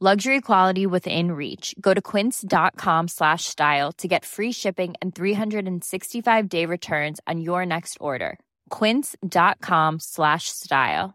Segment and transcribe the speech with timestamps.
[0.00, 1.74] Luxury quality within reach.
[1.80, 7.66] Go to quince.com slash style to get free shipping and 365 day returns on your
[7.66, 8.38] next order.
[8.70, 11.14] Quince.com slash style.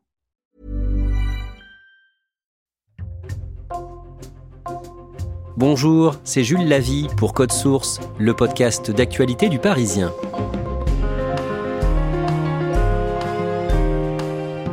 [5.55, 10.11] Bonjour, c'est Jules Lavie pour Code Source, le podcast d'actualité du Parisien.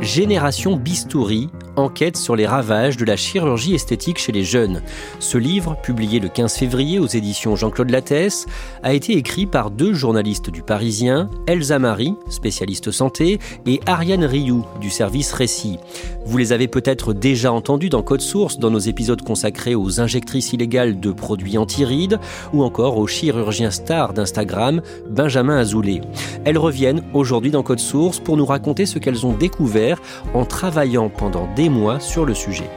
[0.01, 1.49] Génération Bistouri
[1.81, 4.81] enquête sur les ravages de la chirurgie esthétique chez les jeunes.
[5.19, 8.45] Ce livre, publié le 15 février aux éditions Jean-Claude Lattès,
[8.83, 14.65] a été écrit par deux journalistes du Parisien, Elsa Marie, spécialiste santé, et Ariane Rioux,
[14.79, 15.77] du service Récit.
[16.25, 20.53] Vous les avez peut-être déjà entendus dans Code Source, dans nos épisodes consacrés aux injectrices
[20.53, 22.19] illégales de produits anti-rides,
[22.53, 26.01] ou encore au chirurgien star d'Instagram, Benjamin Azoulay.
[26.45, 30.01] Elles reviennent aujourd'hui dans Code Source pour nous raconter ce qu'elles ont découvert
[30.33, 32.69] en travaillant pendant des mois sur le sujet.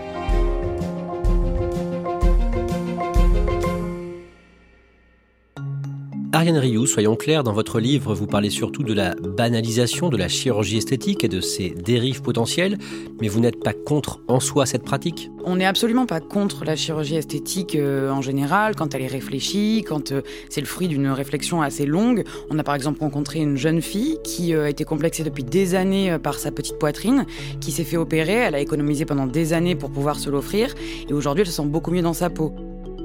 [6.34, 10.26] Ariane Rioux, soyons clairs, dans votre livre, vous parlez surtout de la banalisation de la
[10.26, 12.76] chirurgie esthétique et de ses dérives potentielles,
[13.20, 15.30] mais vous n'êtes pas contre en soi cette pratique?
[15.44, 19.84] On n'est absolument pas contre la chirurgie esthétique euh, en général, quand elle est réfléchie,
[19.86, 22.24] quand euh, c'est le fruit d'une réflexion assez longue.
[22.50, 25.76] On a par exemple rencontré une jeune fille qui euh, a été complexée depuis des
[25.76, 27.26] années par sa petite poitrine,
[27.60, 30.74] qui s'est fait opérer, elle a économisé pendant des années pour pouvoir se l'offrir,
[31.08, 32.52] et aujourd'hui elle se sent beaucoup mieux dans sa peau.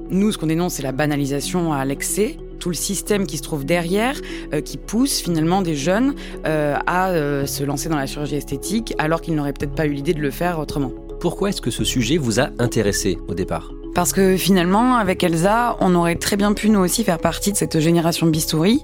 [0.09, 3.66] Nous, ce qu'on dénonce, c'est la banalisation à l'excès tout le système qui se trouve
[3.66, 4.20] derrière,
[4.53, 6.16] euh, qui pousse finalement des jeunes
[6.46, 9.92] euh, à euh, se lancer dans la chirurgie esthétique alors qu'ils n'auraient peut-être pas eu
[9.92, 10.92] l'idée de le faire autrement.
[11.19, 13.72] Pourquoi est-ce que ce sujet vous a intéressé au départ?
[13.94, 17.57] Parce que finalement, avec Elsa, on aurait très bien pu nous aussi faire partie de
[17.57, 18.83] cette génération bistouri.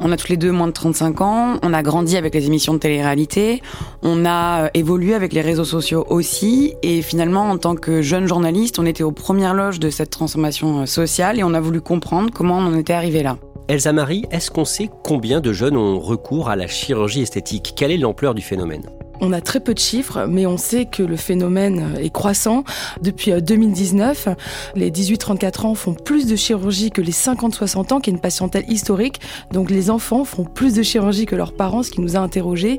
[0.00, 2.74] On a tous les deux moins de 35 ans, on a grandi avec les émissions
[2.74, 3.62] de télé-réalité,
[4.02, 8.78] on a évolué avec les réseaux sociaux aussi, et finalement, en tant que jeune journaliste,
[8.78, 12.58] on était aux premières loges de cette transformation sociale et on a voulu comprendre comment
[12.58, 13.36] on en était arrivé là.
[13.68, 17.74] Elsa Marie, est-ce qu'on sait combien de jeunes ont recours à la chirurgie esthétique?
[17.76, 18.82] Quelle est l'ampleur du phénomène?
[19.20, 22.64] On a très peu de chiffres, mais on sait que le phénomène est croissant.
[23.02, 24.34] Depuis 2019, euh,
[24.74, 28.64] les 18-34 ans font plus de chirurgie que les 50-60 ans, qui est une patientèle
[28.68, 29.20] historique.
[29.52, 32.78] Donc les enfants font plus de chirurgie que leurs parents, ce qui nous a interrogés.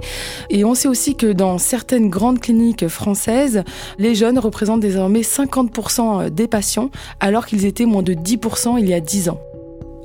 [0.50, 3.64] Et on sait aussi que dans certaines grandes cliniques françaises,
[3.98, 6.90] les jeunes représentent désormais 50% des patients,
[7.20, 9.40] alors qu'ils étaient moins de 10% il y a 10 ans.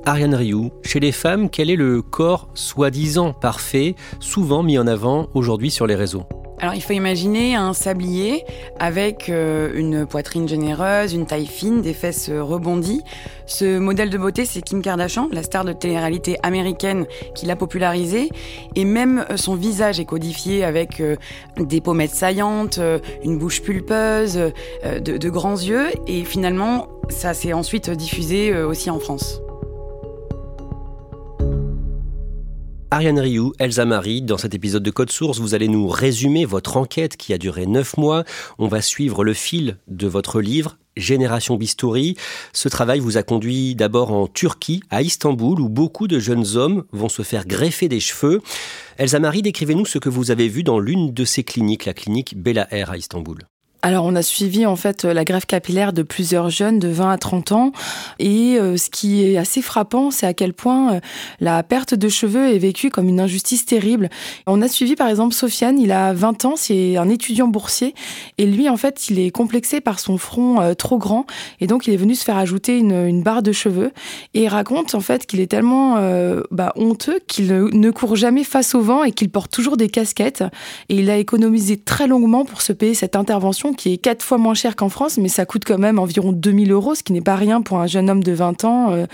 [0.09, 5.29] Ariane Rioux, chez les femmes, quel est le corps soi-disant parfait, souvent mis en avant
[5.35, 6.23] aujourd'hui sur les réseaux?
[6.61, 8.47] Alors il faut imaginer un sablier
[8.79, 13.03] avec euh, une poitrine généreuse, une taille fine, des fesses rebondies.
[13.45, 17.05] Ce modèle de beauté, c'est Kim Kardashian, la star de télé-réalité américaine
[17.35, 18.31] qui l'a popularisé.
[18.77, 21.17] Et même euh, son visage est codifié avec euh,
[21.59, 22.81] des pommettes saillantes,
[23.23, 24.41] une bouche pulpeuse,
[24.85, 25.89] de, de, grands yeux.
[26.07, 29.43] Et finalement, ça s'est ensuite diffusé aussi en France.
[32.91, 36.79] Ariane Rioux, Elsa Marie, dans cet épisode de Code Source, vous allez nous résumer votre
[36.79, 38.25] enquête qui a duré neuf mois.
[38.59, 42.17] On va suivre le fil de votre livre, Génération Bistouri.
[42.55, 46.85] Ce travail vous a conduit d'abord en Turquie, à Istanbul, où beaucoup de jeunes hommes
[46.93, 48.41] vont se faire greffer des cheveux.
[48.97, 52.41] Elsa Marie, décrivez-nous ce que vous avez vu dans l'une de ces cliniques, la clinique
[52.41, 53.41] Bella Air à Istanbul
[53.81, 57.19] alors on a suivi en fait la greffe capillaire de plusieurs jeunes de 20 à
[57.19, 57.73] 30 ans.
[58.19, 61.01] Et euh, ce qui est assez frappant c'est à quel point euh,
[61.41, 64.11] la perte de cheveux est vécue comme une injustice terrible.
[64.47, 67.95] On a suivi par exemple Sofiane, il a 20 ans, c'est un étudiant boursier.
[68.37, 71.27] Et lui en fait il est complexé par son front euh, trop grand.
[71.61, 73.93] Et donc il est venu se faire ajouter une, une barre de cheveux.
[74.35, 75.97] Et il raconte en fait qu'il est tellement
[76.51, 80.43] bah, honteux qu'il ne court jamais face au vent et qu'il porte toujours des casquettes.
[80.89, 84.39] Et il a économisé très longuement pour se payer cette intervention qui est quatre fois
[84.39, 87.21] moins chère qu'en France, mais ça coûte quand même environ 2000 euros, ce qui n'est
[87.21, 88.93] pas rien pour un jeune homme de 20 ans.
[88.93, 89.07] Euh.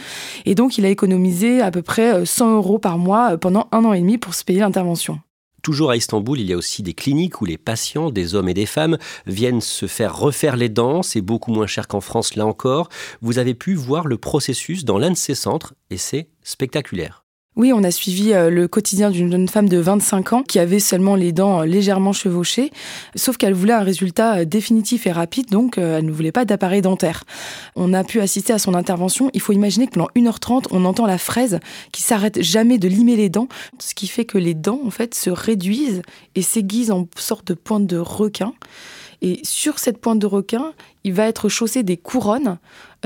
[0.46, 3.92] Et donc, il a économisé à peu près 100 euros par mois pendant un an
[3.92, 5.20] et demi pour se payer l'intervention.
[5.64, 8.54] Toujours à Istanbul, il y a aussi des cliniques où les patients, des hommes et
[8.54, 11.02] des femmes, viennent se faire refaire les dents.
[11.02, 12.90] C'est beaucoup moins cher qu'en France, là encore.
[13.22, 17.23] Vous avez pu voir le processus dans l'un de ces centres et c'est spectaculaire.
[17.56, 20.80] Oui, on a suivi euh, le quotidien d'une jeune femme de 25 ans qui avait
[20.80, 22.72] seulement les dents euh, légèrement chevauchées,
[23.14, 26.82] sauf qu'elle voulait un résultat euh, définitif et rapide, donc elle ne voulait pas d'appareil
[26.82, 27.22] dentaire.
[27.76, 29.30] On a pu assister à son intervention.
[29.34, 31.60] Il faut imaginer que pendant 1h30, on entend la fraise
[31.92, 33.46] qui s'arrête jamais de limer les dents,
[33.78, 36.02] ce qui fait que les dents, en fait, se réduisent
[36.34, 38.52] et s'aiguisent en sorte de pointe de requin.
[39.22, 40.72] Et sur cette pointe de requin,
[41.04, 42.58] il va être chaussé des couronnes,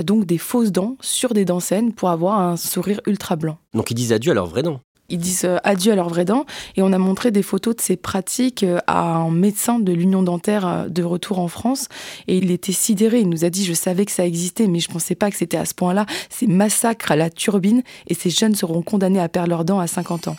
[0.02, 3.58] donc des fausses dents, sur des dents saines pour avoir un sourire ultra blanc.
[3.74, 6.24] Donc ils disent adieu à leurs vraies dents ils disent euh, adieu à leurs vraies
[6.24, 6.44] dents
[6.76, 10.22] et on a montré des photos de ces pratiques euh, à un médecin de l'Union
[10.22, 11.88] dentaire euh, de retour en France
[12.26, 13.20] et il était sidéré.
[13.20, 15.56] Il nous a dit je savais que ça existait mais je pensais pas que c'était
[15.56, 16.04] à ce point-là.
[16.28, 19.86] C'est massacre à la turbine et ces jeunes seront condamnés à perdre leurs dents à
[19.86, 20.36] 50 ans.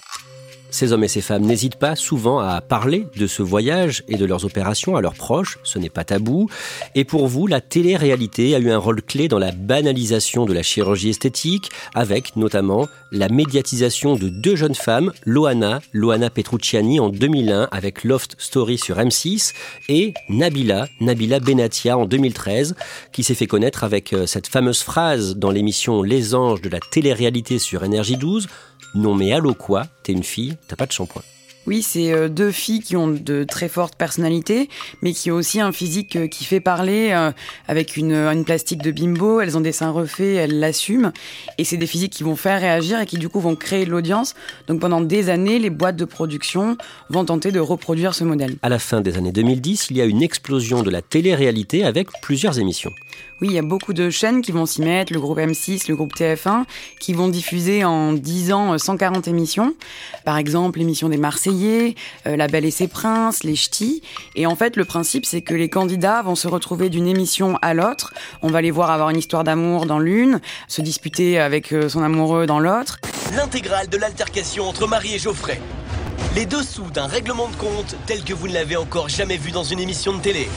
[0.71, 4.25] Ces hommes et ces femmes n'hésitent pas souvent à parler de ce voyage et de
[4.25, 6.47] leurs opérations à leurs proches, ce n'est pas tabou.
[6.95, 10.61] Et pour vous, la télé-réalité a eu un rôle clé dans la banalisation de la
[10.61, 17.67] chirurgie esthétique, avec notamment la médiatisation de deux jeunes femmes, Loana, Loana Petrucciani en 2001
[17.71, 19.53] avec Loft Story sur M6,
[19.89, 22.75] et Nabila, Nabila Benatia en 2013,
[23.11, 26.79] qui s'est fait connaître avec euh, cette fameuse phrase dans l'émission Les Anges de la
[26.79, 28.47] télé-réalité sur Énergie 12,
[28.95, 29.85] non mais allô quoi?
[30.03, 31.23] T'es une fille, t'as pas de shampoing.
[31.69, 34.69] Oui, c'est euh, deux filles qui ont de très fortes personnalités,
[35.03, 37.31] mais qui ont aussi un physique euh, qui fait parler, euh,
[37.67, 41.11] avec une, une, plastique de bimbo, elles ont des seins refaits, elles l'assument,
[41.59, 43.91] et c'est des physiques qui vont faire réagir et qui du coup vont créer de
[43.91, 44.33] l'audience.
[44.67, 46.75] Donc pendant des années, les boîtes de production
[47.09, 48.55] vont tenter de reproduire ce modèle.
[48.63, 52.07] À la fin des années 2010, il y a une explosion de la télé-réalité avec
[52.23, 52.93] plusieurs émissions.
[53.41, 55.95] Oui, il y a beaucoup de chaînes qui vont s'y mettre, le groupe M6, le
[55.95, 56.65] groupe TF1,
[56.99, 59.75] qui vont diffuser en 10 ans 140 euh, émissions.
[60.25, 61.95] Par exemple, l'émission des Marseillais,
[62.27, 64.01] euh, La Belle et ses Princes, Les Ch'tis.
[64.35, 67.73] Et en fait, le principe, c'est que les candidats vont se retrouver d'une émission à
[67.73, 68.13] l'autre.
[68.41, 72.03] On va les voir avoir une histoire d'amour dans l'une, se disputer avec euh, son
[72.03, 72.99] amoureux dans l'autre.
[73.37, 75.61] L'intégrale de l'altercation entre Marie et Geoffrey.
[76.35, 79.63] Les dessous d'un règlement de compte tel que vous ne l'avez encore jamais vu dans
[79.63, 80.49] une émission de télé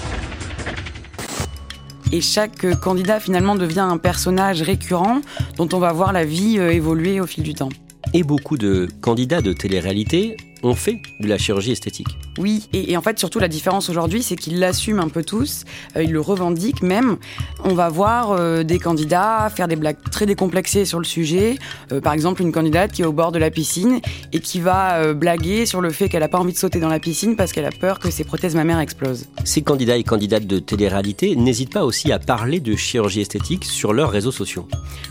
[2.12, 5.23] et chaque candidat finalement devient un personnage récurrent
[5.56, 7.70] dont on va voir la vie euh, évoluer au fil du temps.
[8.14, 12.19] Et beaucoup de candidats de télé-réalité ont fait de la chirurgie esthétique.
[12.38, 15.64] Oui, et, en fait surtout la différence aujourd'hui, c'est qu'ils l'assument un peu tous,
[15.97, 17.17] euh, ils le revendiquent même.
[17.64, 21.59] On va voir euh, des candidats faire des blagues très décomplexées sur le sujet.
[21.93, 24.00] Euh, par exemple, une candidate qui est au bord de la piscine
[24.32, 27.00] et qui va blaguer sur le fait qu'elle n'a pas envie de sauter dans la
[27.00, 29.26] piscine parce qu'elle a peur que ses prothèses mammaires explosent.
[29.44, 33.93] Ces candidats et candidates de télé-réalité n'hésitent pas aussi à parler de chirurgie esthétique sur
[33.93, 34.69] leurs réseaux sociaux.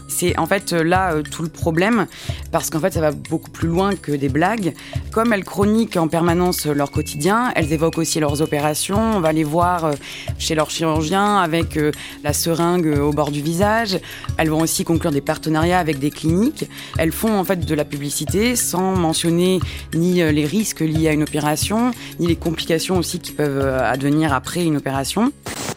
[0.08, 2.06] C'est en fait là tout le problème
[2.52, 4.74] parce qu'en fait ça va beaucoup plus loin que des blagues.
[5.12, 9.00] Comme elles chroniquent en permanence leur quotidien, elles évoquent aussi leurs opérations.
[9.16, 9.94] On va les voir euh,
[10.38, 11.92] chez leur chirurgien avec euh,
[12.24, 13.98] la seringue euh, au bord du visage.
[14.38, 16.70] Elles vont aussi conclure des partenariats avec des cliniques.
[17.00, 19.60] Elles font en fait de la publicité sans mentionner
[19.96, 21.90] ni les risques liés à une opération,
[22.20, 25.32] ni les complications aussi qui peuvent advenir après une opération.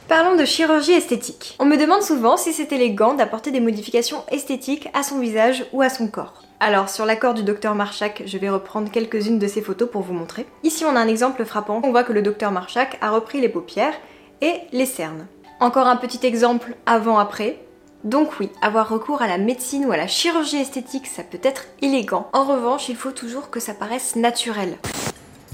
[0.09, 1.57] Parlons de chirurgie esthétique.
[1.59, 5.81] On me demande souvent si c'est élégant d'apporter des modifications esthétiques à son visage ou
[5.81, 6.43] à son corps.
[6.67, 10.15] Alors sur l'accord du docteur Marchak, je vais reprendre quelques-unes de ces photos pour vous
[10.15, 10.47] montrer.
[10.63, 13.51] Ici on a un exemple frappant, on voit que le docteur Marchak a repris les
[13.51, 13.93] paupières
[14.41, 15.27] et les cernes.
[15.61, 17.59] Encore un petit exemple avant-après.
[18.03, 21.67] Donc oui, avoir recours à la médecine ou à la chirurgie esthétique, ça peut être
[21.83, 22.31] élégant.
[22.33, 24.79] En revanche, il faut toujours que ça paraisse naturel.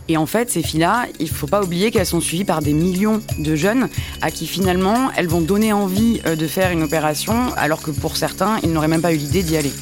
[0.07, 3.21] Et en fait, ces filles-là, il faut pas oublier qu'elles sont suivies par des millions
[3.37, 3.89] de jeunes
[4.23, 8.17] à qui finalement elles vont donner envie euh, de faire une opération alors que pour
[8.17, 9.73] certains, ils n'auraient même pas eu l'idée d'y aller.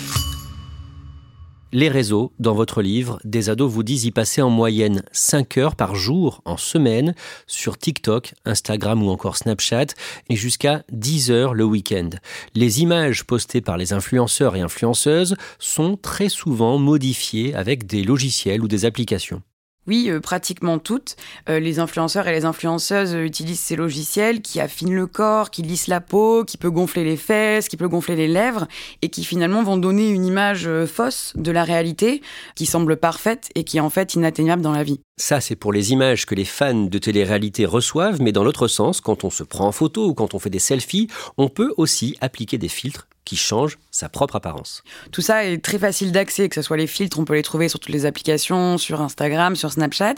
[1.71, 5.77] Les réseaux, dans votre livre, des ados vous disent y passer en moyenne 5 heures
[5.77, 7.15] par jour en semaine
[7.47, 9.89] sur TikTok, Instagram ou encore Snapchat
[10.31, 12.09] et jusqu'à 10 heures le week-end.
[12.55, 18.63] Les images postées par les influenceurs et influenceuses sont très souvent modifiées avec des logiciels
[18.63, 19.43] ou des applications.
[19.89, 21.17] Oui, euh, pratiquement toutes.
[21.49, 25.87] Euh, les influenceurs et les influenceuses utilisent ces logiciels qui affinent le corps, qui lissent
[25.87, 28.69] la peau, qui peut gonfler les fesses, qui peut gonfler les lèvres,
[29.01, 32.21] et qui finalement vont donner une image euh, fausse de la réalité,
[32.55, 35.01] qui semble parfaite et qui est en fait inatteignable dans la vie.
[35.17, 39.01] Ça, c'est pour les images que les fans de télé-réalité reçoivent, mais dans l'autre sens,
[39.01, 42.15] quand on se prend en photo ou quand on fait des selfies, on peut aussi
[42.21, 44.83] appliquer des filtres qui change sa propre apparence.
[45.13, 47.69] Tout ça est très facile d'accès, que ce soit les filtres, on peut les trouver
[47.69, 50.15] sur toutes les applications, sur Instagram, sur Snapchat.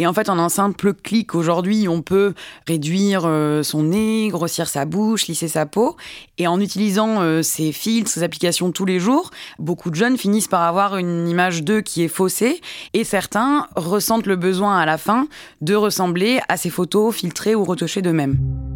[0.00, 2.34] Et en fait, en un simple clic aujourd'hui, on peut
[2.66, 5.96] réduire euh, son nez, grossir sa bouche, lisser sa peau.
[6.38, 10.48] Et en utilisant euh, ces filtres, ces applications tous les jours, beaucoup de jeunes finissent
[10.48, 12.60] par avoir une image d'eux qui est faussée.
[12.92, 15.28] Et certains ressentent le besoin à la fin
[15.60, 18.67] de ressembler à ces photos filtrées ou retouchées d'eux-mêmes.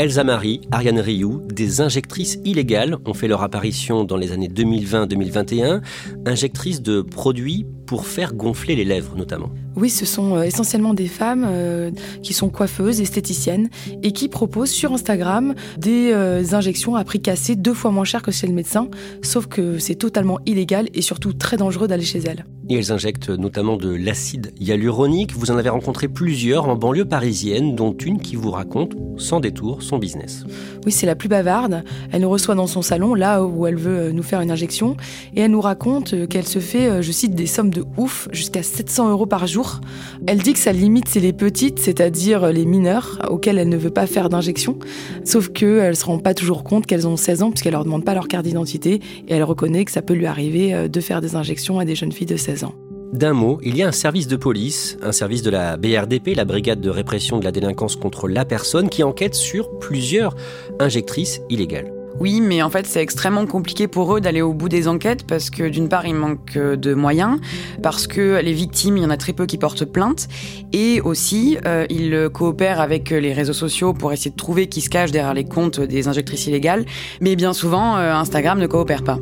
[0.00, 5.82] Elsa Marie, Ariane Rioux, des injectrices illégales ont fait leur apparition dans les années 2020-2021,
[6.24, 9.50] injectrices de produits pour faire gonfler les lèvres notamment.
[9.76, 11.90] Oui, ce sont euh, essentiellement des femmes euh,
[12.22, 13.68] qui sont coiffeuses, esthéticiennes
[14.02, 18.22] et qui proposent sur Instagram des euh, injections à prix cassé deux fois moins cher
[18.22, 18.88] que chez le médecin,
[19.20, 22.46] sauf que c'est totalement illégal et surtout très dangereux d'aller chez elles.
[22.70, 25.32] Et elles injectent notamment de l'acide hyaluronique.
[25.34, 29.82] Vous en avez rencontré plusieurs en banlieue parisienne, dont une qui vous raconte, sans détour,
[29.82, 30.44] son business.
[30.86, 31.82] Oui, c'est la plus bavarde.
[32.12, 34.96] Elle nous reçoit dans son salon, là où elle veut nous faire une injection,
[35.34, 39.10] et elle nous raconte qu'elle se fait, je cite, des sommes de ouf, jusqu'à 700
[39.10, 39.80] euros par jour.
[40.28, 43.90] Elle dit que sa limite, c'est les petites, c'est-à-dire les mineurs, auxquels elle ne veut
[43.90, 44.78] pas faire d'injection.
[45.24, 48.04] Sauf qu'elle ne se rend pas toujours compte qu'elles ont 16 ans, puisqu'elle leur demande
[48.04, 51.34] pas leur carte d'identité, et elle reconnaît que ça peut lui arriver de faire des
[51.34, 52.59] injections à des jeunes filles de 16 ans.
[53.12, 56.44] D'un mot, il y a un service de police, un service de la BRDP, la
[56.44, 60.36] Brigade de répression de la délinquance contre la personne, qui enquête sur plusieurs
[60.78, 61.92] injectrices illégales.
[62.20, 65.48] Oui, mais en fait, c'est extrêmement compliqué pour eux d'aller au bout des enquêtes parce
[65.48, 67.38] que d'une part, il manque de moyens,
[67.82, 70.28] parce que les victimes, il y en a très peu qui portent plainte,
[70.72, 74.90] et aussi, euh, ils coopèrent avec les réseaux sociaux pour essayer de trouver qui se
[74.90, 76.84] cache derrière les comptes des injectrices illégales,
[77.20, 79.18] mais bien souvent, euh, Instagram ne coopère pas.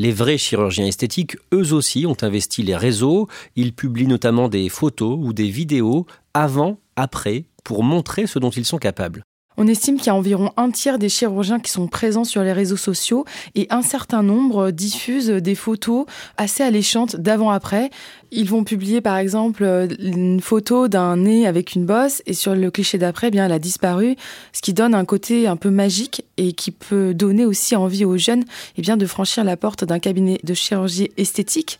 [0.00, 3.26] Les vrais chirurgiens esthétiques, eux aussi, ont investi les réseaux.
[3.56, 8.64] Ils publient notamment des photos ou des vidéos avant, après, pour montrer ce dont ils
[8.64, 9.24] sont capables.
[9.56, 12.52] On estime qu'il y a environ un tiers des chirurgiens qui sont présents sur les
[12.52, 13.24] réseaux sociaux
[13.56, 17.90] et un certain nombre diffusent des photos assez alléchantes d'avant-après.
[18.30, 19.64] Ils vont publier par exemple
[19.98, 23.52] une photo d'un nez avec une bosse et sur le cliché d'après, eh bien elle
[23.52, 24.16] a disparu,
[24.52, 28.18] ce qui donne un côté un peu magique et qui peut donner aussi envie aux
[28.18, 28.44] jeunes
[28.76, 31.78] eh bien de franchir la porte d'un cabinet de chirurgie esthétique.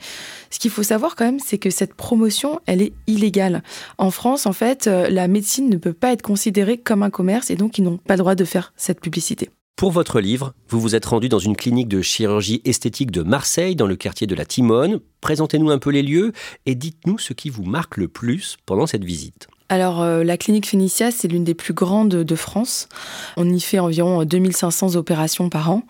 [0.50, 3.62] Ce qu'il faut savoir quand même, c'est que cette promotion, elle est illégale.
[3.98, 7.56] En France, en fait, la médecine ne peut pas être considérée comme un commerce et
[7.56, 9.50] donc ils n'ont pas le droit de faire cette publicité.
[9.78, 13.76] Pour votre livre, vous vous êtes rendu dans une clinique de chirurgie esthétique de Marseille,
[13.76, 14.98] dans le quartier de la Timone.
[15.20, 16.32] Présentez-nous un peu les lieux
[16.66, 19.46] et dites-nous ce qui vous marque le plus pendant cette visite.
[19.68, 22.88] Alors, euh, la clinique Phénicia, c'est l'une des plus grandes de France.
[23.36, 25.84] On y fait environ 2500 opérations par an.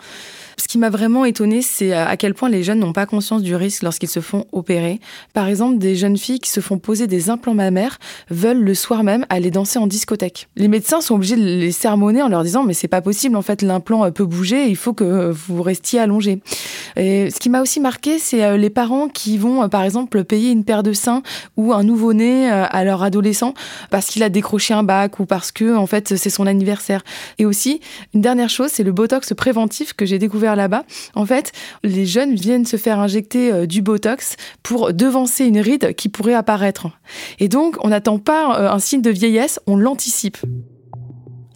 [0.59, 3.55] Ce qui m'a vraiment étonnée, c'est à quel point les jeunes n'ont pas conscience du
[3.55, 5.01] risque lorsqu'ils se font opérer.
[5.33, 7.99] Par exemple, des jeunes filles qui se font poser des implants mammaires
[8.31, 10.49] veulent le soir même aller danser en discothèque.
[10.57, 13.43] Les médecins sont obligés de les sermonner en leur disant mais c'est pas possible, en
[13.43, 16.41] fait l'implant peut bouger, il faut que vous restiez allongé.
[16.97, 20.51] Ce qui m'a aussi marqué, c'est euh, les parents qui vont euh, par exemple payer
[20.51, 21.23] une paire de seins
[21.57, 23.55] ou un nouveau-né euh, à leur adolescent
[23.91, 27.05] parce qu'il a décroché un bac ou parce que en fait c'est son anniversaire.
[27.39, 27.81] Et aussi
[28.15, 30.85] une dernière chose, c'est le botox préventif que j'ai découvert là-bas.
[31.15, 31.53] En fait,
[31.83, 36.35] les jeunes viennent se faire injecter euh, du Botox pour devancer une ride qui pourrait
[36.35, 36.89] apparaître.
[37.39, 40.39] Et donc, on n'attend pas euh, un signe de vieillesse, on l'anticipe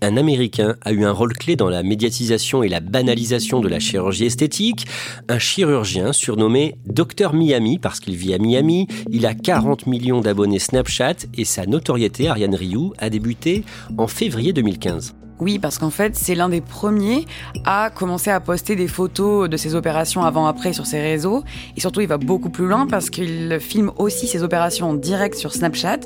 [0.03, 3.79] un Américain a eu un rôle clé dans la médiatisation et la banalisation de la
[3.79, 4.87] chirurgie esthétique.
[5.29, 8.89] Un chirurgien surnommé Dr Miami parce qu'il vit à Miami.
[9.11, 13.65] Il a 40 millions d'abonnés Snapchat et sa notoriété, Ariane Rioux, a débuté
[13.97, 15.15] en février 2015.
[15.39, 17.27] Oui, parce qu'en fait, c'est l'un des premiers
[17.65, 21.43] à commencer à poster des photos de ses opérations avant-après sur ses réseaux.
[21.77, 25.35] Et surtout, il va beaucoup plus loin parce qu'il filme aussi ses opérations en direct
[25.35, 25.99] sur Snapchat.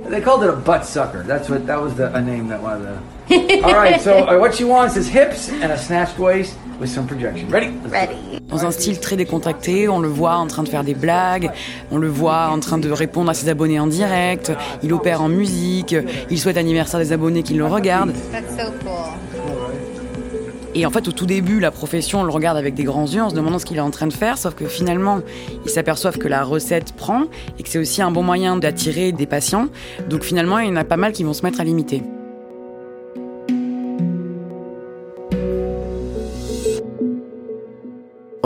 [3.28, 7.06] All right, so uh, what she wants is hips and a snatched waist with some
[7.06, 7.48] projection.
[7.50, 7.72] Ready?
[7.90, 8.16] Ready.
[8.48, 11.50] Dans un style très décontracté, on le voit en train de faire des blagues,
[11.90, 14.52] on le voit en train de répondre à ses abonnés en direct,
[14.84, 15.96] il opère en musique,
[16.30, 18.12] il souhaite anniversaire des abonnés qui le regardent.
[18.30, 19.16] That's so cool.
[20.76, 23.22] Et en fait, au tout début, la profession, on le regarde avec des grands yeux
[23.22, 25.20] en se demandant ce qu'il est en train de faire, sauf que finalement,
[25.64, 27.22] ils s'aperçoivent que la recette prend
[27.58, 29.68] et que c'est aussi un bon moyen d'attirer des patients.
[30.08, 32.02] Donc finalement, il y en a pas mal qui vont se mettre à l'imiter.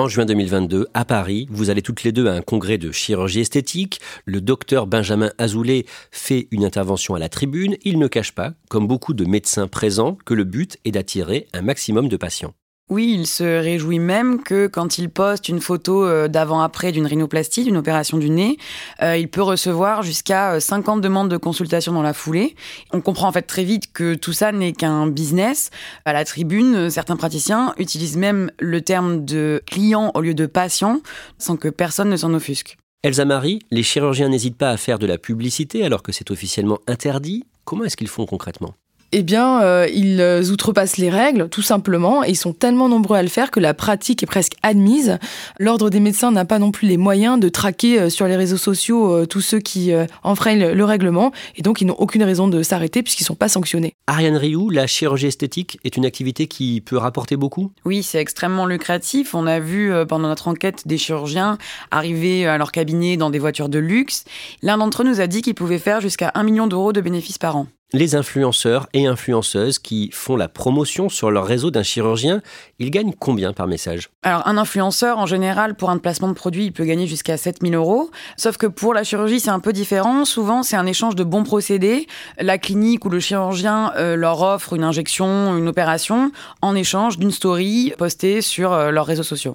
[0.00, 3.40] En juin 2022, à Paris, vous allez toutes les deux à un congrès de chirurgie
[3.40, 4.00] esthétique.
[4.24, 7.76] Le docteur Benjamin Azoulay fait une intervention à la tribune.
[7.82, 11.60] Il ne cache pas, comme beaucoup de médecins présents, que le but est d'attirer un
[11.60, 12.54] maximum de patients.
[12.90, 17.62] Oui, il se réjouit même que quand il poste une photo euh, d'avant-après d'une rhinoplastie,
[17.62, 18.56] d'une opération du nez,
[19.00, 22.56] euh, il peut recevoir jusqu'à 50 euh, demandes de consultation dans la foulée.
[22.92, 25.70] On comprend en fait très vite que tout ça n'est qu'un business.
[26.04, 31.00] À la tribune, certains praticiens utilisent même le terme de client au lieu de patient,
[31.38, 32.76] sans que personne ne s'en offusque.
[33.04, 36.80] Elsa Marie, les chirurgiens n'hésitent pas à faire de la publicité alors que c'est officiellement
[36.88, 37.44] interdit.
[37.64, 38.74] Comment est-ce qu'ils font concrètement?
[39.12, 43.16] Eh bien, euh, ils euh, outrepassent les règles, tout simplement, et ils sont tellement nombreux
[43.16, 45.18] à le faire que la pratique est presque admise.
[45.58, 48.56] L'Ordre des médecins n'a pas non plus les moyens de traquer euh, sur les réseaux
[48.56, 53.02] sociaux tous ceux qui enfreignent le règlement, et donc ils n'ont aucune raison de s'arrêter
[53.02, 53.94] puisqu'ils ne sont pas sanctionnés.
[54.06, 57.72] Ariane Rioux, la chirurgie esthétique est une activité qui peut rapporter beaucoup?
[57.84, 59.34] Oui, c'est extrêmement lucratif.
[59.34, 61.58] On a vu pendant notre enquête des chirurgiens
[61.90, 64.24] arriver à leur cabinet dans des voitures de luxe.
[64.62, 67.38] L'un d'entre eux nous a dit qu'il pouvait faire jusqu'à 1 million d'euros de bénéfices
[67.38, 72.42] par an les influenceurs et influenceuses qui font la promotion sur leur réseau d'un chirurgien,
[72.78, 74.10] ils gagnent combien par message?
[74.22, 77.74] Alors un influenceur, en général, pour un placement de produit, il peut gagner jusqu'à 7000
[77.74, 78.10] euros.
[78.36, 80.24] Sauf que pour la chirurgie, c'est un peu différent.
[80.24, 82.06] Souvent, c'est un échange de bons procédés.
[82.38, 86.32] La clinique ou le chirurgien euh, leur offre une injection, une opération,
[86.62, 89.54] en échange d'une story postée sur euh, leurs réseaux sociaux.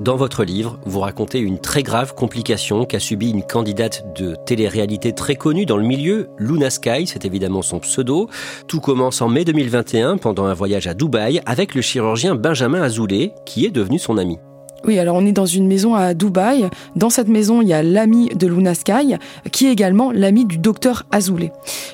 [0.00, 5.12] Dans votre livre, vous racontez une très grave complication qu'a subie une candidate de télé-réalité
[5.12, 8.28] très connue dans le milieu, Luna Sky, c'est évidemment son pseudo.
[8.66, 13.34] Tout commence en mai 2021 pendant un voyage à Dubaï avec le chirurgien Benjamin Azoulay,
[13.46, 14.38] qui est devenu son ami.
[14.86, 16.68] Oui, alors on est dans une maison à Dubaï.
[16.94, 19.14] Dans cette maison, il y a l'ami de Luna Sky,
[19.50, 21.52] qui est également l'ami du docteur Azoulay.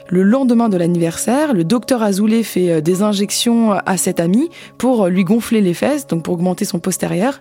[0.08, 5.06] Le lendemain de l'anniversaire, le docteur Azoulay fait euh, des injections à cet ami pour
[5.06, 7.40] lui gonfler les fesses, donc pour augmenter son postérieur.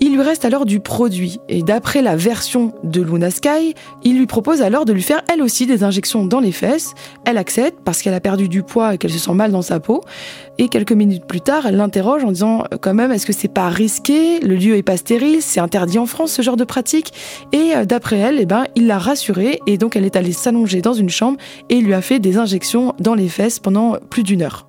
[0.00, 4.26] Il lui reste alors du produit et d'après la version de Luna Sky, il lui
[4.26, 6.94] propose alors de lui faire elle aussi des injections dans les fesses.
[7.24, 9.80] Elle accepte parce qu'elle a perdu du poids et qu'elle se sent mal dans sa
[9.80, 10.02] peau.
[10.58, 13.68] Et quelques minutes plus tard, elle l'interroge en disant quand même est-ce que c'est pas
[13.68, 14.40] risqué?
[14.40, 17.12] Le lieu est pas stérile, c'est interdit en France ce genre de pratique.
[17.52, 20.80] Et euh, d'après elle, eh ben, il l'a rassurée et donc elle est allée s'allonger
[20.80, 24.42] dans une chambre et lui a fait des injections dans les fesses pendant plus d'une
[24.42, 24.66] heure.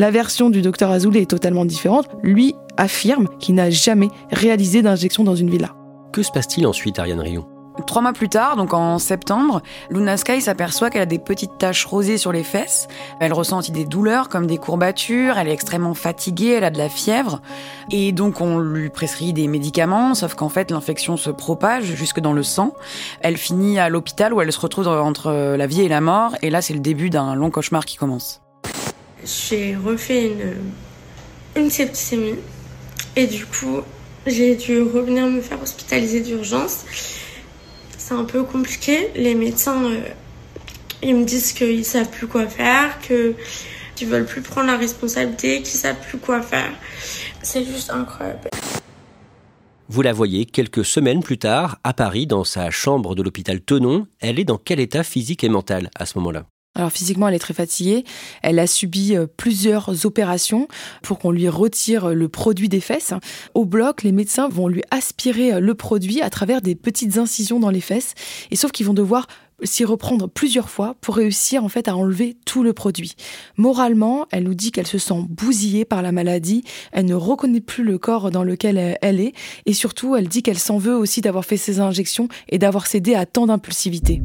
[0.00, 2.06] La version du docteur Azoulay est totalement différente.
[2.22, 5.74] Lui affirme qu'il n'a jamais réalisé d'injection dans une villa.
[6.12, 7.48] Que se passe-t-il ensuite, Ariane Rion
[7.84, 11.84] Trois mois plus tard, donc en septembre, Luna Sky s'aperçoit qu'elle a des petites taches
[11.84, 12.86] rosées sur les fesses.
[13.18, 16.78] Elle ressent aussi des douleurs comme des courbatures, elle est extrêmement fatiguée, elle a de
[16.78, 17.40] la fièvre.
[17.90, 22.32] Et donc on lui prescrit des médicaments, sauf qu'en fait l'infection se propage jusque dans
[22.32, 22.72] le sang.
[23.20, 26.36] Elle finit à l'hôpital où elle se retrouve entre la vie et la mort.
[26.42, 28.42] Et là c'est le début d'un long cauchemar qui commence.
[29.28, 30.54] J'ai refait une,
[31.56, 32.36] une septicémie.
[33.14, 33.80] Et du coup,
[34.26, 36.84] j'ai dû revenir me faire hospitaliser d'urgence.
[37.96, 39.10] C'est un peu compliqué.
[39.16, 40.00] Les médecins, euh,
[41.02, 45.78] ils me disent qu'ils savent plus quoi faire, qu'ils veulent plus prendre la responsabilité, qu'ils
[45.78, 46.72] savent plus quoi faire.
[47.42, 48.48] C'est juste incroyable.
[49.90, 54.06] Vous la voyez quelques semaines plus tard, à Paris, dans sa chambre de l'hôpital Tenon.
[54.20, 56.46] Elle est dans quel état physique et mental à ce moment-là?
[56.78, 58.04] Alors physiquement, elle est très fatiguée.
[58.42, 60.68] Elle a subi euh, plusieurs opérations
[61.02, 63.12] pour qu'on lui retire le produit des fesses.
[63.54, 67.58] Au bloc, les médecins vont lui aspirer euh, le produit à travers des petites incisions
[67.60, 68.14] dans les fesses.
[68.50, 69.26] Et sauf qu'ils vont devoir
[69.64, 73.16] s'y reprendre plusieurs fois pour réussir en fait à enlever tout le produit.
[73.56, 76.62] Moralement, elle nous dit qu'elle se sent bousillée par la maladie,
[76.92, 79.32] elle ne reconnaît plus le corps dans lequel elle est
[79.66, 83.16] et surtout elle dit qu'elle s'en veut aussi d'avoir fait ces injections et d'avoir cédé
[83.16, 84.22] à tant d'impulsivité.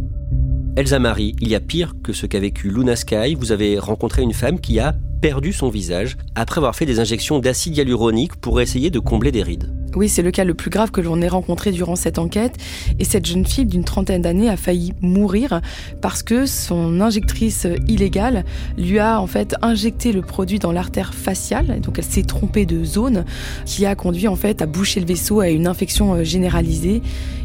[0.75, 3.35] Elsa Marie, il y a pire que ce qu'a vécu Luna Sky.
[3.35, 7.37] Vous avez rencontré une femme qui a perdu son visage après avoir fait des injections
[7.37, 9.71] d'acide hyaluronique pour essayer de combler des rides.
[9.95, 12.57] Oui, c'est le cas le plus grave que l'on ait rencontré durant cette enquête.
[12.97, 15.61] Et cette jeune fille d'une trentaine d'années a failli mourir
[16.01, 18.43] parce que son injectrice illégale
[18.75, 21.79] lui a en fait injecté le produit dans l'artère faciale.
[21.81, 23.25] Donc elle s'est trompée de zone
[23.65, 27.03] qui a conduit en fait à boucher le vaisseau à une infection euh, généralisée.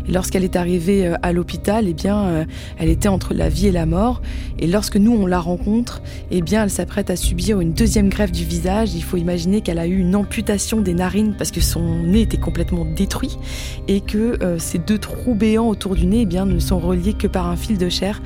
[0.08, 2.44] Lorsqu'elle est arrivée euh, à l'hôpital, eh bien, euh,
[2.78, 4.22] elle était entre la vie et la mort.
[4.58, 8.32] Et lorsque nous on la rencontre, eh bien, elle s'apprête à subir une deuxième greffe
[8.32, 8.94] du visage.
[8.94, 12.38] Il faut imaginer qu'elle a eu une amputation des narines parce que son nez était
[12.38, 13.38] complètement détruit
[13.86, 17.14] et que euh, ces deux trous béants autour du nez eh bien, ne sont reliés
[17.14, 18.22] que par un fil de chair.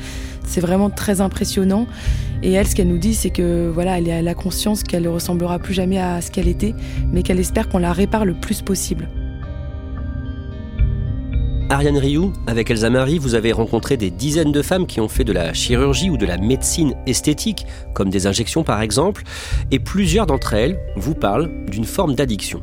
[0.47, 1.87] C'est vraiment très impressionnant.
[2.43, 5.09] Et elle, ce qu'elle nous dit, c'est que voilà, elle a la conscience qu'elle ne
[5.09, 6.75] ressemblera plus jamais à ce qu'elle était,
[7.13, 9.09] mais qu'elle espère qu'on la répare le plus possible.
[11.73, 15.25] Ariane Rioux, avec Elsa Marie, vous avez rencontré des dizaines de femmes qui ont fait
[15.25, 19.23] de la chirurgie ou de la médecine esthétique, comme des injections par exemple,
[19.71, 22.61] et plusieurs d'entre elles vous parlent d'une forme d'addiction.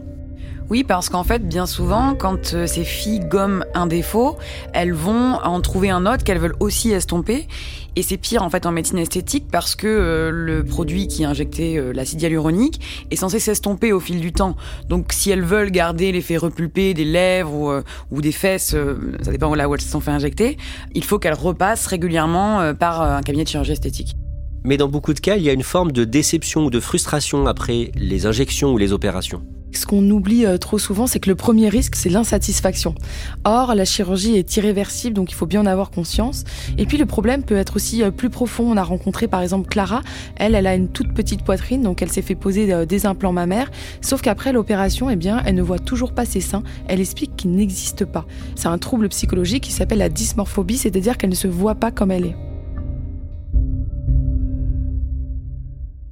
[0.70, 4.38] Oui, parce qu'en fait, bien souvent, quand euh, ces filles gomment un défaut,
[4.72, 7.48] elles vont en trouver un autre qu'elles veulent aussi estomper.
[7.96, 11.26] Et c'est pire en fait en médecine esthétique parce que euh, le produit qui est
[11.26, 12.80] injecté, euh, l'acide hyaluronique,
[13.10, 14.56] est censé s'estomper au fil du temps.
[14.90, 18.76] Donc si elles veulent garder l'effet repulpé des lèvres ou, des fesses,
[19.24, 20.58] ça dépend là où elles se sont fait injecter,
[20.94, 24.16] il faut qu'elles repassent régulièrement par un cabinet de chirurgie esthétique.
[24.64, 27.48] Mais dans beaucoup de cas, il y a une forme de déception ou de frustration
[27.48, 29.42] après les injections ou les opérations.
[29.72, 32.96] Ce qu'on oublie euh, trop souvent, c'est que le premier risque, c'est l'insatisfaction.
[33.44, 36.44] Or, la chirurgie est irréversible, donc il faut bien en avoir conscience.
[36.78, 38.72] Et puis le problème peut être aussi euh, plus profond.
[38.72, 40.02] On a rencontré par exemple Clara.
[40.38, 43.34] Elle, elle a une toute petite poitrine, donc elle s'est fait poser euh, des implants
[43.34, 43.70] mammaires.
[44.02, 46.64] Sauf qu'après l'opération, eh bien, elle ne voit toujours pas ses seins.
[46.88, 48.26] Elle explique qu'ils n'existent pas.
[48.56, 52.12] C'est un trouble psychologique qui s'appelle la dysmorphobie, c'est-à-dire qu'elle ne se voit pas comme
[52.12, 52.49] elle est.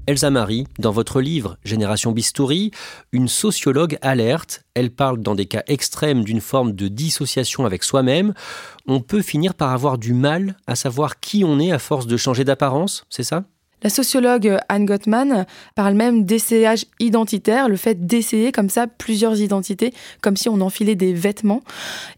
[0.08, 2.72] Elsa Marie, dans votre livre Génération Bistouri,
[3.12, 4.64] une sociologue alerte.
[4.74, 8.34] Elle parle dans des cas extrêmes d'une forme de dissociation avec soi-même.
[8.88, 12.16] On peut finir par avoir du mal à savoir qui on est à force de
[12.16, 13.44] changer d'apparence, c'est ça?
[13.84, 19.94] La sociologue Anne Gottman parle même d'essayage identitaire, le fait d'essayer comme ça plusieurs identités,
[20.22, 21.62] comme si on enfilait des vêtements.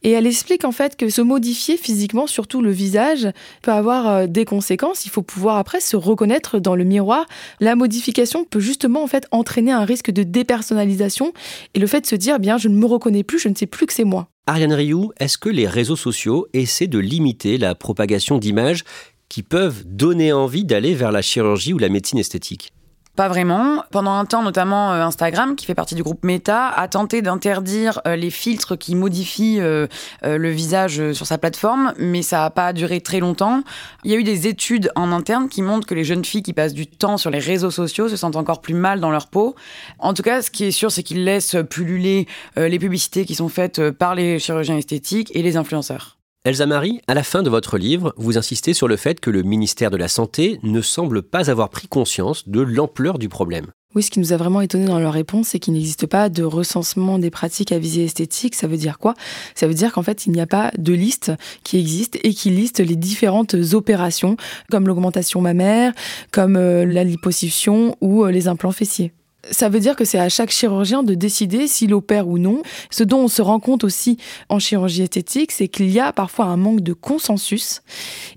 [0.03, 3.27] Et elle explique en fait que se modifier physiquement, surtout le visage,
[3.61, 5.05] peut avoir euh, des conséquences.
[5.05, 7.25] Il faut pouvoir après se reconnaître dans le miroir.
[7.59, 11.33] La modification peut justement en fait entraîner un risque de dépersonnalisation
[11.73, 13.55] et le fait de se dire, eh bien, je ne me reconnais plus, je ne
[13.55, 14.29] sais plus que c'est moi.
[14.47, 18.83] Ariane Rioux, est-ce que les réseaux sociaux essaient de limiter la propagation d'images
[19.29, 22.73] qui peuvent donner envie d'aller vers la chirurgie ou la médecine esthétique
[23.19, 23.83] pas vraiment.
[23.91, 27.99] Pendant un temps, notamment euh, Instagram, qui fait partie du groupe Meta, a tenté d'interdire
[28.07, 29.87] euh, les filtres qui modifient euh,
[30.23, 33.63] le visage sur sa plateforme, mais ça n'a pas duré très longtemps.
[34.05, 36.53] Il y a eu des études en interne qui montrent que les jeunes filles qui
[36.53, 39.53] passent du temps sur les réseaux sociaux se sentent encore plus mal dans leur peau.
[39.97, 43.49] En tout cas, ce qui est sûr, c'est qu'ils laissent pulluler les publicités qui sont
[43.49, 46.18] faites par les chirurgiens esthétiques et les influenceurs.
[46.49, 49.43] Elsa Marie, à la fin de votre livre, vous insistez sur le fait que le
[49.43, 53.67] ministère de la Santé ne semble pas avoir pris conscience de l'ampleur du problème.
[53.93, 56.41] Oui, ce qui nous a vraiment étonné dans leur réponse, c'est qu'il n'existe pas de
[56.41, 58.55] recensement des pratiques à visée esthétique.
[58.55, 59.13] Ça veut dire quoi?
[59.53, 61.31] Ça veut dire qu'en fait, il n'y a pas de liste
[61.63, 64.35] qui existe et qui liste les différentes opérations,
[64.71, 65.93] comme l'augmentation mammaire,
[66.31, 69.13] comme euh, la liposuction ou euh, les implants fessiers.
[69.51, 72.61] Ça veut dire que c'est à chaque chirurgien de décider s'il opère ou non.
[72.89, 74.17] Ce dont on se rend compte aussi
[74.49, 77.81] en chirurgie esthétique, c'est qu'il y a parfois un manque de consensus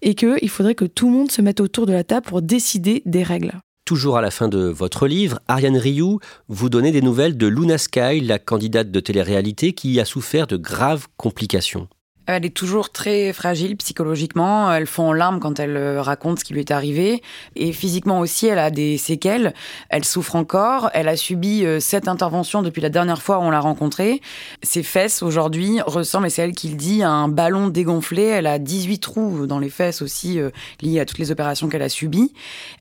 [0.01, 3.03] et qu'il faudrait que tout le monde se mette autour de la table pour décider
[3.07, 3.53] des règles.
[3.85, 7.79] Toujours à la fin de votre livre, Ariane Rioux, vous donnez des nouvelles de Luna
[7.79, 11.88] Sky, la candidate de télé-réalité qui a souffert de graves complications.
[12.26, 14.72] Elle est toujours très fragile psychologiquement.
[14.72, 17.20] Elle fond en larmes quand elle euh, raconte ce qui lui est arrivé.
[17.56, 19.54] Et physiquement aussi, elle a des séquelles.
[19.88, 20.88] Elle souffre encore.
[20.94, 24.20] Elle a subi euh, sept interventions depuis la dernière fois où on l'a rencontrée.
[24.62, 28.22] Ses fesses aujourd'hui ressemblent, et c'est elle qui le dit, à un ballon dégonflé.
[28.22, 31.82] Elle a 18 trous dans les fesses aussi euh, liés à toutes les opérations qu'elle
[31.82, 32.32] a subies.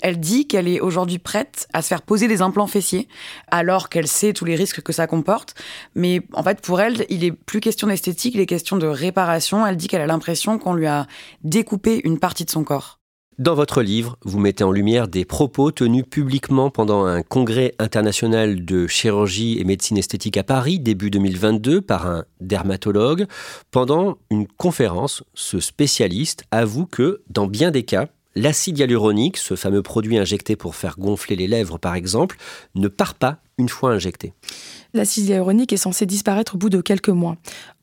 [0.04, 3.08] Elle dit qu'elle est aujourd'hui prête à se faire poser des implants fessiers
[3.50, 5.56] alors qu'elle sait tous les risques que ça comporte.
[5.96, 9.31] Mais en fait, pour elle, il est plus question d'esthétique, il est question de réparation
[9.66, 11.08] elle dit qu'elle a l'impression qu'on lui a
[11.44, 13.00] découpé une partie de son corps.
[13.42, 18.66] Dans votre livre, vous mettez en lumière des propos tenus publiquement pendant un congrès international
[18.66, 23.26] de chirurgie et médecine esthétique à Paris début 2022 par un dermatologue.
[23.72, 29.82] Pendant une conférence, ce spécialiste avoue que, dans bien des cas, l'acide hyaluronique, ce fameux
[29.82, 32.38] produit injecté pour faire gonfler les lèvres par exemple,
[32.76, 34.34] ne part pas une fois injecté.
[34.94, 37.38] L'acide hyaluronique est censé disparaître au bout de quelques mois.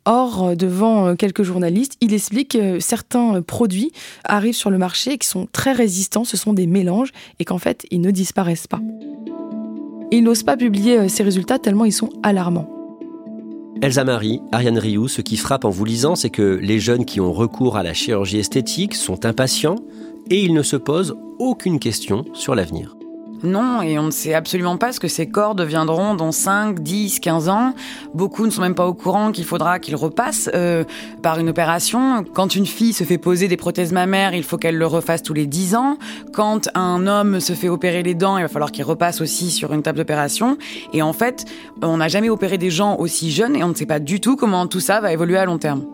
[0.05, 3.93] Or, euh, devant euh, quelques journalistes, il explique que certains euh, produits
[4.25, 7.59] arrivent sur le marché et qui sont très résistants, ce sont des mélanges, et qu'en
[7.59, 8.81] fait, ils ne disparaissent pas.
[10.11, 12.69] il n'ose pas publier ces résultats tellement ils sont alarmants.
[13.83, 17.21] Elsa Marie, Ariane Rioux, ce qui frappe en vous lisant, c'est que les jeunes qui
[17.21, 19.77] ont recours à la chirurgie esthétique sont impatients
[20.31, 22.99] et ils ne se posent aucune question sur l'avenir.
[23.45, 27.21] Non, et on ne sait absolument pas ce que ces corps deviendront dans 5, 10,
[27.21, 27.75] 15 ans.
[28.13, 30.83] Beaucoup ne sont même pas au courant qu'il faudra qu'ils repassent euh,
[31.23, 32.25] par une opération.
[32.35, 35.35] Quand une fille se fait poser des prothèses mammaires, il faut qu'elle le refasse tous
[35.35, 35.99] les 10 ans.
[36.33, 39.73] Quand un homme se fait opérer les dents, il va falloir qu'il repasse aussi sur
[39.73, 40.59] une table d'opération.
[40.93, 41.45] Et en fait,
[41.81, 44.35] on n'a jamais opéré des gens aussi jeunes et on ne sait pas du tout
[44.35, 45.85] comment tout ça va évoluer à long terme.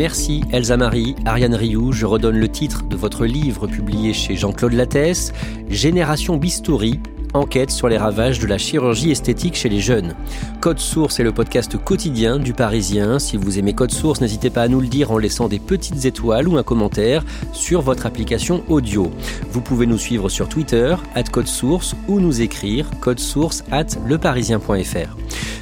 [0.00, 1.92] Merci Elsa Marie, Ariane Rioux.
[1.92, 5.34] Je redonne le titre de votre livre publié chez Jean-Claude Lattès,
[5.68, 7.00] Génération Bistouri,
[7.34, 10.14] enquête sur les ravages de la chirurgie esthétique chez les jeunes.
[10.60, 13.18] Code Source est le podcast quotidien du Parisien.
[13.18, 16.04] Si vous aimez Code Source, n'hésitez pas à nous le dire en laissant des petites
[16.04, 19.10] étoiles ou un commentaire sur votre application audio.
[19.50, 25.16] Vous pouvez nous suivre sur Twitter, at Code Source, ou nous écrire source at leparisien.fr.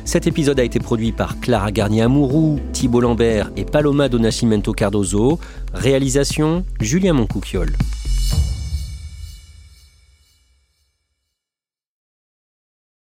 [0.04, 5.38] Cet épisode a été produit par Clara Garnier-Amouroux, Thibault Lambert et Paloma Donacimento Cardozo.
[5.74, 7.72] Réalisation Julien Moncouquiole.